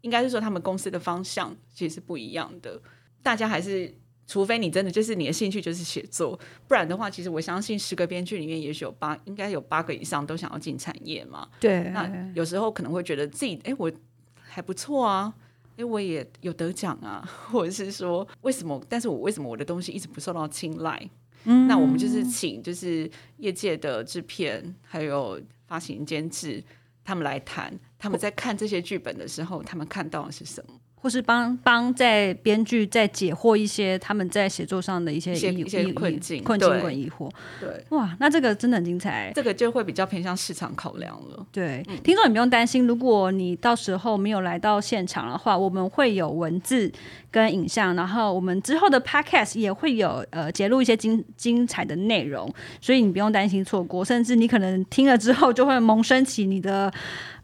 [0.00, 2.80] 应该是说他们公司的方向其实是不一样的。
[3.22, 3.94] 大家还是。
[4.26, 11.46] 除非你真的就是你的兴趣就是写作，不然的话，其实我相信十个编剧里面也许有八，应该有八个以上都想要进产业嘛。
[11.60, 13.92] 对，那有时候可能会觉得自己，哎，我
[14.40, 15.34] 还不错啊，
[15.76, 18.80] 哎，我也有得奖啊， 或者是说为什么？
[18.88, 21.10] 但是我为什么我的东西一直不受到青睐？
[21.44, 26.62] 嗯，那我们就是请就是业界的制片还有发行监制
[27.04, 30.74] 他们来谈，他们在看这些剧本的时候，他们看到的是什么？
[31.04, 37.30] 或是帮帮在编剧在解惑一些他们在写作上的一些一些困境、困境跟疑惑。
[37.60, 39.30] 对，哇，那这个真的很精彩。
[39.34, 41.46] 这个就会比较偏向市场考量了。
[41.52, 46.90] 对，听众你不用担心，如果你到时候没有来到现场的话，我们会有文字
[47.30, 56.90] 跟影像，然后我们之后的 podcast 也会有呃揭露一些精精彩的内容，所以你不用担心错过，甚至你可能听了之后就会萌生起你的。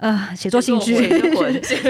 [0.01, 1.09] 呃，写作兴趣，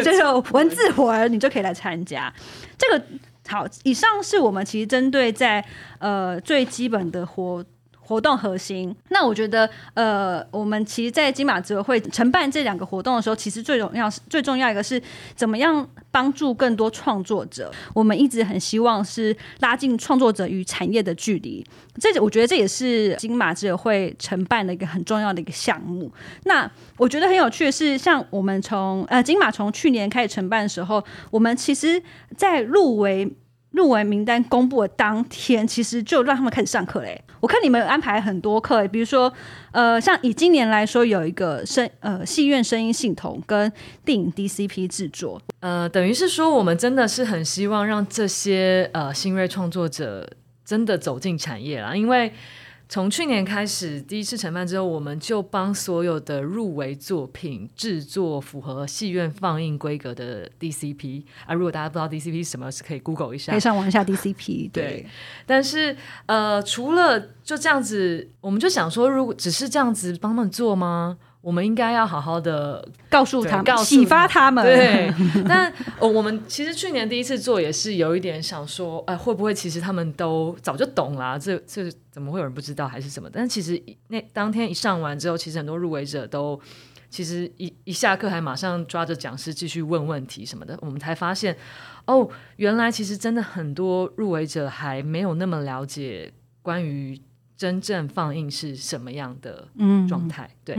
[0.03, 2.33] 这种文字魂，你就可以来参加。
[2.77, 3.05] 这个
[3.49, 5.65] 好，以上是我们其实针对在
[5.99, 7.65] 呃最基本的活。
[8.11, 15.01] 活动核心，那我觉得，呃，我们其实，在金马哲会承办这两个活动的时候，其实最重要、最重要一个是
[15.37, 17.71] 怎么样帮助更多创作者。
[17.95, 21.65] 我们一直很希望是拉近创作者与产业的距离。
[22.01, 26.11] 这我觉得这也是金马哲会承办的一个很重要的一个项目。
[26.47, 32.03] 那我觉得很有趣的是，像我们从呃金马从去年开始承办的时候，我们其实
[32.37, 33.33] 在入围。
[33.73, 37.23] 入围名单公布的当天，其实就让他们开始上课嘞。
[37.41, 39.33] 我看你们安排很多课，比如说，
[39.73, 43.73] 呃，像以今年来说，有一个声呃戏院声音系统跟
[44.05, 50.29] 电影 DCP 制作，呃，等于是说，我们真的是很希望让这些呃新锐创作者
[50.65, 52.33] 真的走进产业啦，因为。
[52.91, 61.55] 从去年开始，第一次承办之后，我们就帮所有的入围作品制作符合戏院放映规格的 DCP 啊。
[61.55, 64.73] 如果大家不知道 DCP 什么，是可以 Google 一下，可以上网一下 DCP。
[64.73, 65.07] 对，
[65.47, 71.17] 但是呃，除了就这样子，我们就想说，如果只是这样子帮他们做吗？
[71.43, 74.63] 我们应该要好好的告诉他们，启发他们。
[74.63, 75.11] 对，
[75.49, 81.39] 但我们其实去年第一次做也是有一点想说，哎，会不会其实他们都早就懂了？
[81.39, 83.31] 这这怎么会有人不知道还是什么？
[83.33, 86.61] 但其实那当天一上完之后，其实很多入围者都
[87.09, 90.79] 其实一一下课还马上抓着讲师继续问问题什么的。
[90.83, 91.57] 我们才发现，
[92.05, 97.19] 哦，原来其实真的很多入围者还没有那么了解关于。
[97.61, 99.69] 真正放映是什么样的
[100.09, 100.49] 状态？
[100.65, 100.75] 对，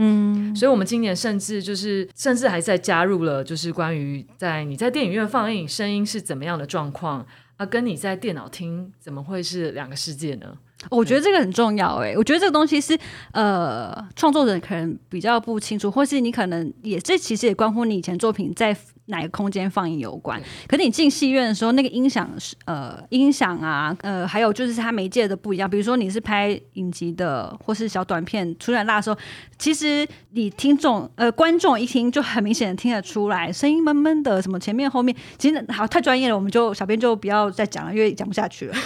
[0.52, 7.24] 所以，我们今年甚至就是，甚至还在加入了，就是关于在你在电影院放映声音是怎么样的状况
[7.56, 10.58] 啊，跟你在电脑听怎么会是两个世界呢？
[10.90, 12.98] 我觉得这个很重要，哎，我觉得这个东西是
[13.30, 18.76] 呃，创作者可能比较不清楚，或是你可能也这其实也关乎你以前作品在。
[19.06, 20.40] 哪个空间放映有关？
[20.68, 25.68] 可是你进戏院的时候，那个音响是呃音响啊，呃还有就是它媒介的不一样。
[25.68, 29.18] 比如说你是拍影集的，或是小短片出来辣的时候，
[29.58, 38.74] 其实你听众呃观众一听就很明显的听得出来，声音闷闷的，什么前面后面，其实好太专业了，我们就小编就不要再讲了，因为讲不下去了。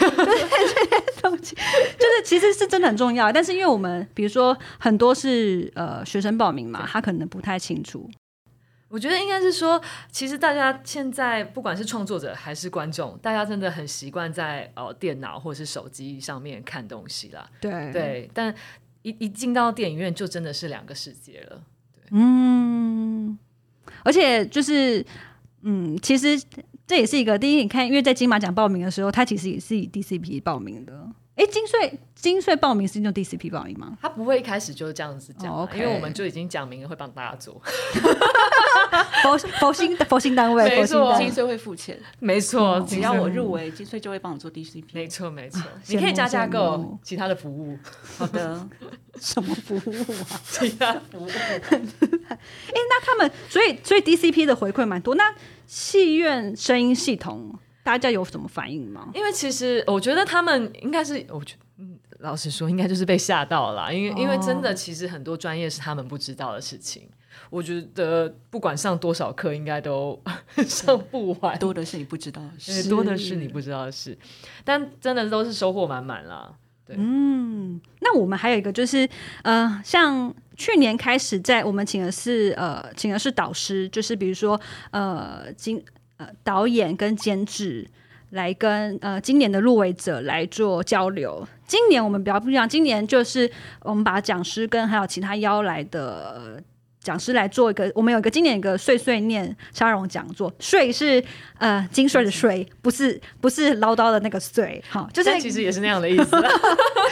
[1.26, 8.08] 就是其实是真的很重要，但是因为我们比如说很多是呃学生报名嘛，他可能不太清楚。
[8.88, 9.80] 我觉得应该是说，
[10.12, 17.50] 其实大家现在不管是创作者还是观众，大家真的很习惯在呃电脑或者是手机上面看东西啦。
[17.60, 18.54] 对对，但
[19.02, 21.62] 一一进到电影院就真的是两个世界了。
[22.12, 23.36] 嗯，
[24.04, 25.04] 而且就是
[25.62, 26.40] 嗯，其实
[26.86, 31.08] 这也是一个第一，你看，因为在金马奖报名的时候，他其实也是以 DCP 报名的。
[31.36, 33.96] 哎，金穗金穗报名是用 DCP 报名吗？
[34.00, 37.60] 他不会一开始就是这样子讲，因为我们就已经讲明了会帮大家做。
[39.22, 44.84] 佛 佛心佛心单位，没错，金穗会付钱， 没错，只要我入围，金穗就会帮我做 DCP。
[44.94, 47.78] 没错，没错，你可以加价购其他的服务。
[48.16, 48.66] 好的，
[49.20, 49.90] 什么服务
[50.32, 50.40] 啊？
[50.50, 51.28] 其他服务。
[51.28, 52.38] 哎，
[52.72, 55.14] 那他们所以所以 DCP 的回馈蛮多。
[55.14, 55.34] 那
[55.66, 57.58] 戏院声音系统。
[57.86, 59.08] 大家有什么反应吗？
[59.14, 63.94] 因为其实我觉得他们应该是，我觉嗯，老实说，应该就是被吓到了。
[63.94, 67.08] 因为因为真的，其实很多专业是他们不知道的事情。
[67.48, 70.20] 我觉得不管上多少课，应该都
[70.66, 71.56] 上不完。
[71.60, 74.18] 多的是你不知道的事，多的是你不知道的事。
[74.64, 76.52] 但真的都是收获满满啦。
[76.84, 79.08] 对，嗯，那我们还有一个就是，
[79.44, 85.80] 呃，像去年开始，在我们请的是呃，请的是导师，就是比如说呃，今。
[86.18, 87.86] 呃，导演跟监制
[88.30, 91.46] 来跟呃今年的入围者来做交流。
[91.66, 93.50] 今年我们比较不一样，今年就是
[93.82, 96.62] 我们把讲师跟还有其他邀来的
[97.00, 101.22] 讲师来做一个，我们有一个今年一个碎碎念沙龙讲座，碎是
[101.58, 106.36] 呃精髓的碎，不是不是唠叨的那个碎，好，就是其实也是那样的意思。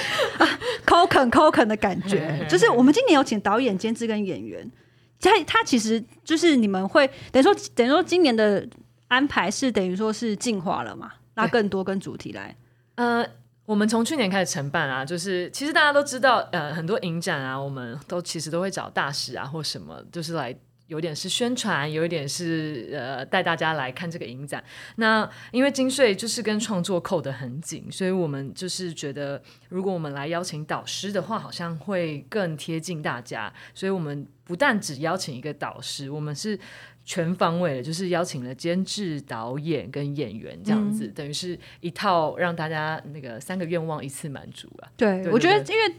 [0.86, 4.68] 抠啃抠啃的感觉，就是我们今年有请导演、监制跟演员，
[5.20, 8.66] 他他其实就是你们会等于说等于说今年的
[9.08, 12.56] 安排是等于说是进化了嘛，拉更多跟主题来，
[12.96, 13.24] 呃，
[13.66, 24.62] 我们从去年开始承办啊，就是其实大家都知道，呃，很多影展啊，我们都其实都会找大使啊或什么，就是来有点是宣传，有一点是呃带大家来看这个影展。
[24.96, 33.52] 那因为金穗就是跟创作扣得很紧，所以我们就是觉得，如果我们来邀请导师的话，好像会更贴近大家。
[33.74, 36.58] 所以我们不但只邀请一个导师，我们是。
[37.04, 44.88] 全方位的，就是邀请了监制、导演跟演员这样子，等于是一套让大家那个三个愿望一次满足了。
[44.96, 45.94] 对，对我觉得因为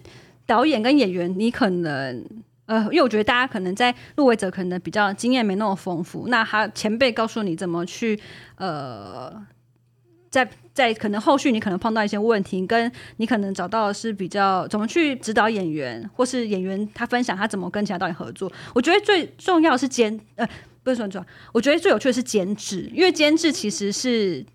[0.45, 2.25] 导演跟演员，你可能
[2.65, 8.19] 呃，因为我觉得大家可能在入围者可能比较经验没那么丰富，那他前辈告诉你怎么去
[8.55, 9.45] 呃，
[10.31, 18.51] 在在可能后续你可能碰到一些问题，跟你可能找到的是比较怎么去指导演员，或是演员他分享他怎么跟其他导演合作。
[18.73, 20.47] 我觉得最重要的是监呃，
[20.85, 24.45] 不是说重要，我觉得最有趣的是监制，因为监制其实是。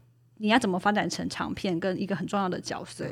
[0.42, 3.04] 你要怎么发展成长片，跟一个很重要的角色。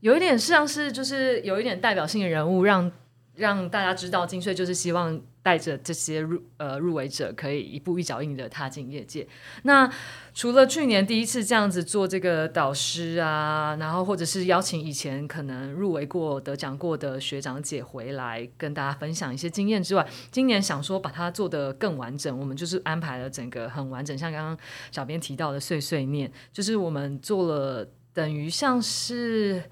[0.00, 2.92] 有一点像是就是有一点代表性的人物，让
[3.36, 9.28] 让大家知道金穗就是希望带着这些入呃入围者可以一步一脚印的踏进业界。
[9.64, 9.88] 那
[10.32, 24.58] 除了去年第一次这样子做这个导师啊，然后或者是邀请以前可能入围过、得奖过的学长姐回来跟大家分享一些经验之外，今年想说把它做得更完整，我们就是安排了整个很完整，像刚刚
[24.90, 29.62] 小编提到的碎碎念，就是我们做了等于像是。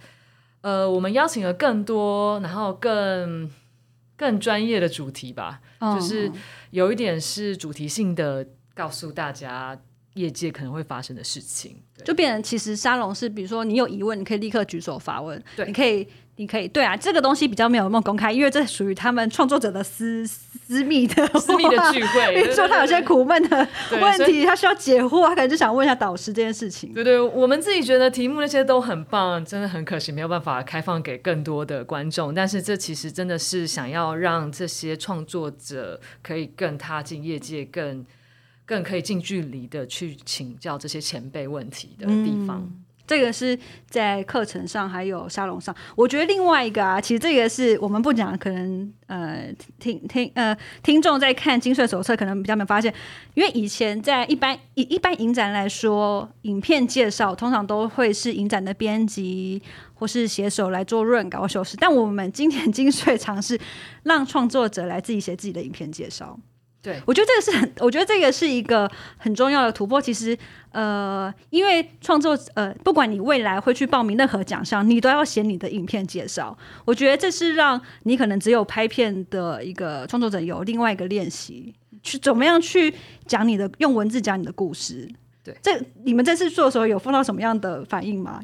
[0.63, 3.51] 呃，我们邀请了更多，然后更
[4.17, 6.31] 更专业的主题吧，嗯就是
[6.71, 9.79] 有一点是主题性的，告诉大家
[10.15, 11.83] 业界可能会发生的事情。
[12.05, 23.69] 就变成其实沙龙是，比如说你有疑问，你可以立刻举手发问，对你可以，你可以，对啊，这个东西比较没有那么公开，因为这属于他们创作者的私私密的私密的聚会， 比如说他有些苦闷的
[24.01, 26.93] 问题，他需要解惑，他可能就想问一下导师这件事情。
[26.95, 32.35] 对对，我们自己觉得题目那些都很棒，真的很可惜没有办法开放给更多的观众。
[32.35, 38.05] 但是这其实真的是想要让这些创作者可以更踏进业界，更
[38.65, 42.73] 更可以近距离的去请教这些前辈问题的地方。
[43.13, 43.59] 这个是
[43.91, 52.93] 在课程上还有沙龙上，我觉得另外一个啊，其实这个是我们不讲，可能呃听听呃听众在看金穗手册，可能比较没有发现，
[53.35, 59.61] 因为以前在一般一一般影展来说，影片介绍通常都会是影展的编辑
[59.93, 63.61] 或是写手来做润稿修饰，但我们今年精髓尝试
[64.05, 66.39] 让创作者来自己写自己的影片介绍。
[66.83, 70.03] 对，我觉得这个是很，我觉得这个是一个很重要的突破。
[70.03, 70.37] 其实，
[70.73, 76.59] 呃，因为创作，呃，不管你未来会去报名任何奖项，你都要写你的影片介绍。
[76.85, 82.93] 我觉得这是让你可能只有拍片的一个创作者有另外一个练习，去怎么样去
[83.27, 85.09] 讲你的，用文字讲你的故事。
[85.45, 88.41] 对，这你们这次做的时候有碰到什么样的反应吗？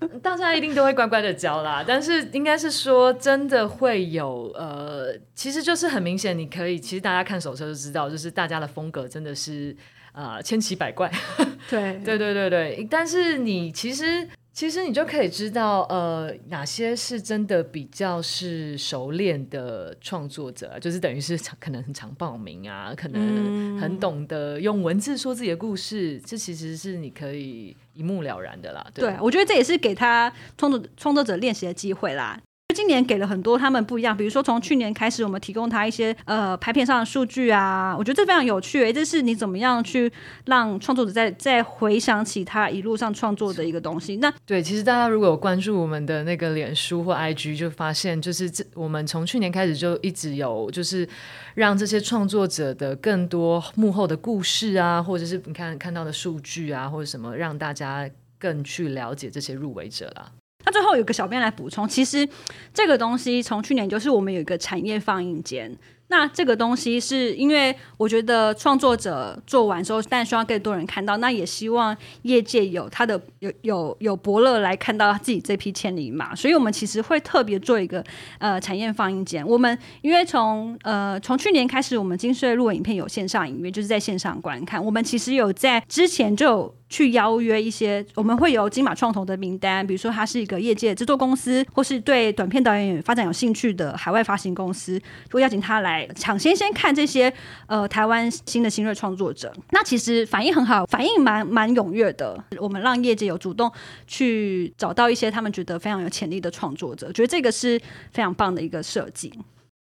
[0.00, 9.76] 呃大家一定都会乖乖的教啦，但是应该是说真的会有呃，其实就是很明显，你可以其实大家看手册就知道，就是大家的风格真的是
[10.12, 11.10] 呃千奇百怪，
[11.68, 12.00] 对。
[12.04, 14.26] 对对对对，但是你其实
[14.58, 32.36] 其实你就可以知道呃哪些是真的比较是熟练的创作者，就是等于是可能很常报名啊，可能很懂得用文字说自己的故事，这其实是你可以一目了然的啦，对，我觉得这也是给他创作创作者练习的机会啦。
[32.78, 38.92] 今年给了很多他们不一样，比如说从去年开始，我们提供他一些呃拍片上的数据啊，我觉得这非常有趣、欸。
[38.92, 40.08] 这是你怎么样去
[40.46, 44.18] 让创作者再再回想起他一路上创作的一个东西。
[44.18, 51.08] 那对，其实大家如果有关注我们的那个脸书或 IG，就发现就是这我们从去年开始就一直有，就是
[51.56, 60.30] 让这些创作者的更多幕后的故事啊，或者是你看看到的数据啊，或者什么，让大家更去了解这些入围者啦。
[60.68, 62.28] 那最后有个小编来补充，其实
[62.74, 65.74] 这个东西从去年就是我们有一个产业放映间。
[66.08, 78.02] 那这个东西是因为我觉得创作者做完之后，但希望更多人看到，那也希望业界有他的有有有伯乐来看到自己这批千里马，所以我们其实会特别做一个
[78.38, 79.46] 呃产业放映间。
[79.46, 84.82] 我们因为从呃从去年开始，我们金穗录影片有线上影院，就是在线上观看。
[84.84, 95.00] 我们其实有在之前就有去邀约一些，我们会有金马创投的名单，比如说他是一个业界制作公司，或是对短片导演发展有兴趣的海外发行公司，
[95.30, 97.32] 会邀请他来抢先先看这些
[97.66, 99.52] 呃台湾新的新锐创作者。
[99.70, 102.42] 那其实反应很好，反应蛮蛮踊跃的。
[102.58, 103.70] 我们让业界有主动
[104.06, 107.80] 去找到一些他们觉得非常有潜力的创作者，觉得这个是
[108.12, 109.32] 非常棒的一个设计。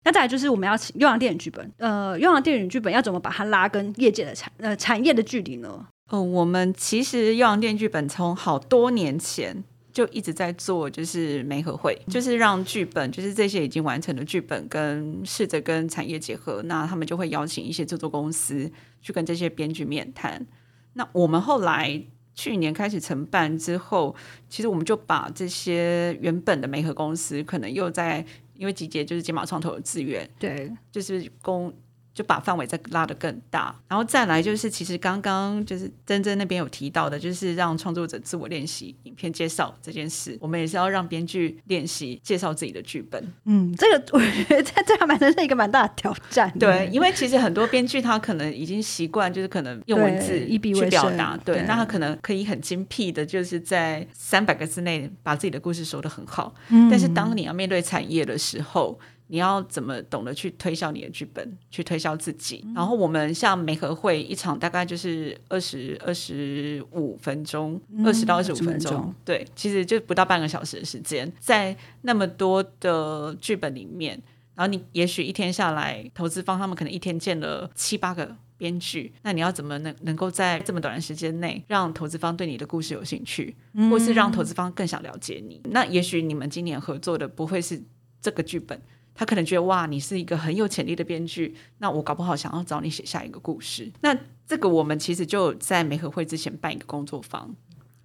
[0.03, 5.87] 那再来就是我们要请优良电影剧本，呃，优良电影剧本要怎么把它拉跟业界的产呃产业的距离呢？
[6.11, 9.63] 哦，我们其实优良电影剧本从好多年前
[9.93, 18.71] 就一直在做，就是媒合会，就是让剧本，就是这些已经完成的剧本，跟试着跟产业结合，那他们就会邀请一些制作公司
[19.01, 20.47] 去跟这些编剧面谈。
[20.95, 22.03] 那我们后来
[22.35, 24.15] 去年开始承办之后，
[24.49, 28.25] 其实我们就把这些原本的媒合公司，可能又在。
[28.61, 31.73] 因为集结就是金马创投的资源，对，就是公
[32.13, 43.33] 就把范围再拉得更大，然后再来就是其实刚刚就是珍珍那边有提到的，就是让创作者自我练习影片介绍这件事，我们也是要让编剧练习介绍自己的剧本。
[43.45, 46.53] 嗯，这个我觉得这还蛮真是一个蛮大的挑战。
[46.59, 56.53] 对，因为其实很多编剧他可能已经习惯，就是可能用文字一笔去表达，对，那他可能可以很精辟的，就是在三百个字内把自己的故事说得很好。
[56.71, 58.99] 嗯，但是当你要面对产业的时候。
[59.33, 62.65] 你要怎么懂得去推销你的剧本，去推销自己？
[62.75, 74.21] 然后我们像美和会一场大概就是二十二十五分钟，二十到二十五分钟，对，其实就不到半个小时的时间，在那么多的剧本里面，
[74.57, 83.55] 然后你也许一天下来，投资方他们可能一天见了七八个编剧，那你要怎么能能够在这么短的时间内让投资方对你的故事有兴趣，
[83.89, 85.61] 或是让投资方更想了解你？
[85.71, 87.81] 那也许你们今年合作的不会是
[88.21, 88.83] 这个剧本。
[89.21, 93.93] 他可能觉得哇，你是一个很有潜力的编剧，那我搞不好想要找你写下一个故事。
[94.01, 94.17] 那
[94.47, 97.55] 这个我们其实就在媒合会之前办一个工作坊，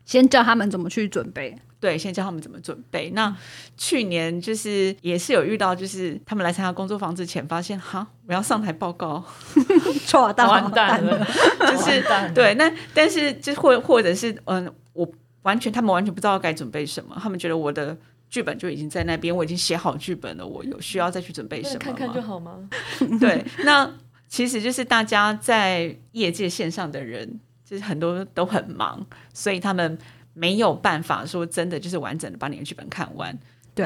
[0.03, 1.57] 先教他们怎么去准备。
[1.79, 3.09] 对，先教他们怎么准备。
[3.11, 3.33] 那
[3.77, 9.23] 去年就是也是有遇到，就是他们来参加工作坊之前，发现哈，我要上台报告，
[10.05, 11.25] 错到完蛋了，
[11.59, 12.03] 就是
[12.33, 12.53] 对。
[12.55, 15.09] 那但是就或或者是嗯，我
[15.43, 17.97] 完全他们完全不知道该准备什么，他们觉得我的。
[18.35, 20.45] 剧本就已经在那边，我已经写好剧本了。
[20.45, 21.79] 我有需要再去准备什么？
[21.79, 22.67] 看看就好吗？
[23.17, 23.89] 对，那
[24.27, 29.97] 其实就是大家在业界线上的人，就是很多都很忙，所以他们
[30.33, 33.39] 没有办法说真的就是完整的把你的剧本看完。
[33.73, 33.85] 对，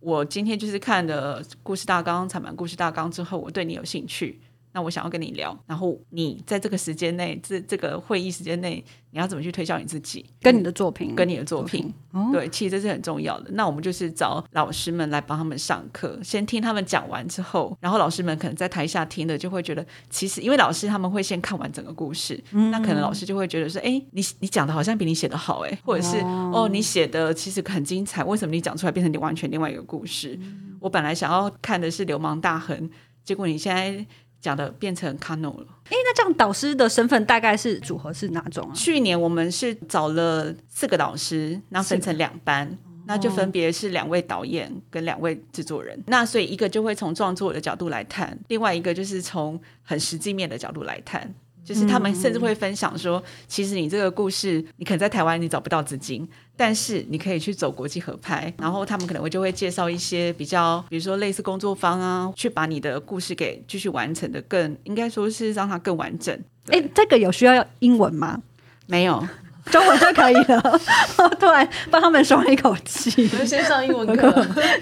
[0.00, 4.40] 我今天就是看了故事大纲、彩版故事大纲之后，我对你有兴趣。
[4.76, 11.90] 那我想要跟你聊，然后你在这个时间内，这这个会议时间内，你要怎么去推销你自己，跟你的作品，跟你的作品，
[12.30, 13.50] 对，其实这是很重要的。
[13.52, 22.38] 那我们就是找老师们来帮他们上课，先听他们讲完之后，然后老师们可能在台下听的就会觉得，其实因为老师他们会先看完整个故事，
[22.70, 30.38] 那可能老师就会觉得说，哎，你你讲的好像比你写的好，哎，或者是哦，你写的其实很精彩，为什么你讲出来变成你完全另外一个故事？
[30.80, 32.90] 我本来想要看的是流氓大亨，
[33.24, 34.06] 结果你现在。
[34.40, 38.74] 讲的变成 Cano 了，哎，那这样导师的身份大概是组合是哪种啊？
[38.74, 46.00] 去年我们是找了四个导师，那分成两班，那就分别是两位导演跟两位制作人。
[46.06, 51.34] 那所以一个就会从创作的角度来谈，另外一个就是从很实际面的角度来谈。
[51.66, 66.38] 就是他们甚至会分享说，其实你这个故事，你可能在台湾你找不到资金，但是你可以去走国际合拍，然后他们可能会就会介绍一些比较，比如说类似工作坊啊，去把你的故事给继续完成的更，应该说是让它更完整。
[66.68, 68.40] 哎，这个有需要英文吗？
[68.86, 69.26] 没有。
[69.70, 70.80] 中文就可以了，
[71.38, 73.26] 突然帮他们松了一口气。
[73.44, 74.30] 先上英文课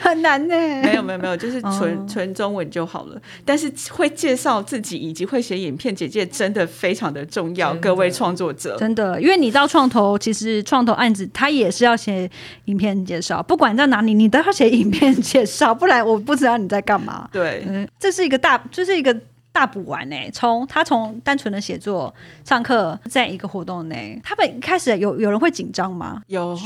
[0.01, 0.55] 很难呢。
[0.55, 3.20] 没有没有没有，就是纯纯中文就好了。
[3.45, 7.74] 但是会介绍自己以及会写影片简介，真的非常的重要。
[7.76, 12.30] 各位创作者，真的，因为你到创投，其实创投案子他也是要写
[12.66, 17.28] 影片介绍，不管在哪里，你都要写影片介绍，不然我不知道你在干嘛。
[17.32, 19.16] 对，嗯这是一个大，这是一个。
[19.55, 22.13] 大补完呢，从他从单纯的写作、
[22.45, 26.21] 上课，在一个活动内，他们一开始有有人会紧张吗？
[26.27, 26.59] 有，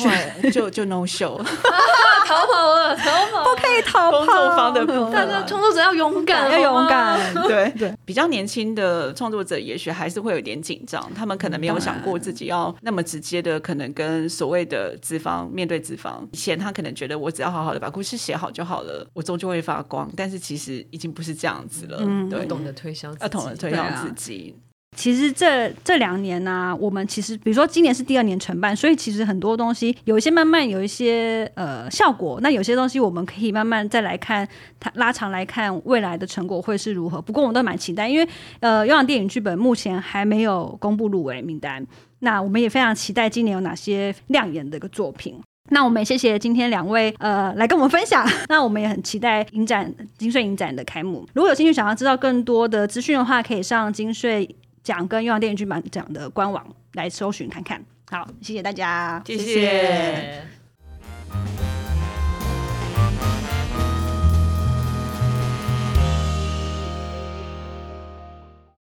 [0.51, 1.39] 就就 no show，
[2.29, 4.19] 逃跑了，逃跑，不可以逃跑。
[4.19, 7.35] 工作方的部分，创作者要勇敢，要勇敢。
[7.49, 16.27] 对 对，比较年轻的创作者，也许还是会有点紧张，他们可能没有想过自己要那么直接的，可能跟所谓的资方面对资方。
[16.33, 20.11] 以前他可能觉得我只要好好的把故事写好就好了，我终究会发光。
[20.17, 21.99] 但是其实已经不是这样子了，
[22.31, 22.69] 对，懂得。
[22.79, 24.55] 推销，要懂得推销自己。
[24.97, 34.49] 其实这这两年呢、我们其实比如说今年是第二年承办，所以其实很多东西有一些慢慢有一些呃效果，那有些东西我们可以慢慢再来看，
[34.81, 37.23] 它拉长来看未来的成果会是如何。
[37.23, 38.29] 不过我们都蛮期待，因为
[38.59, 41.87] 呃，有氧电影剧本目前还没有公布入围名单，
[42.21, 45.39] 那我们也非常期待今年有哪些亮眼的一个作品。
[45.71, 51.29] 那我们也谢谢今天两位呃来跟我们分享，那我们也很期待影展金穗影展的开幕。
[51.35, 54.49] 如果有兴趣想要知道更多的资讯的话，可以上金穗
[54.89, 57.85] 讲跟用电影剧版讲的官网来搜寻看看。
[58.11, 59.23] 好谢谢大家。
[59.27, 60.43] 谢谢。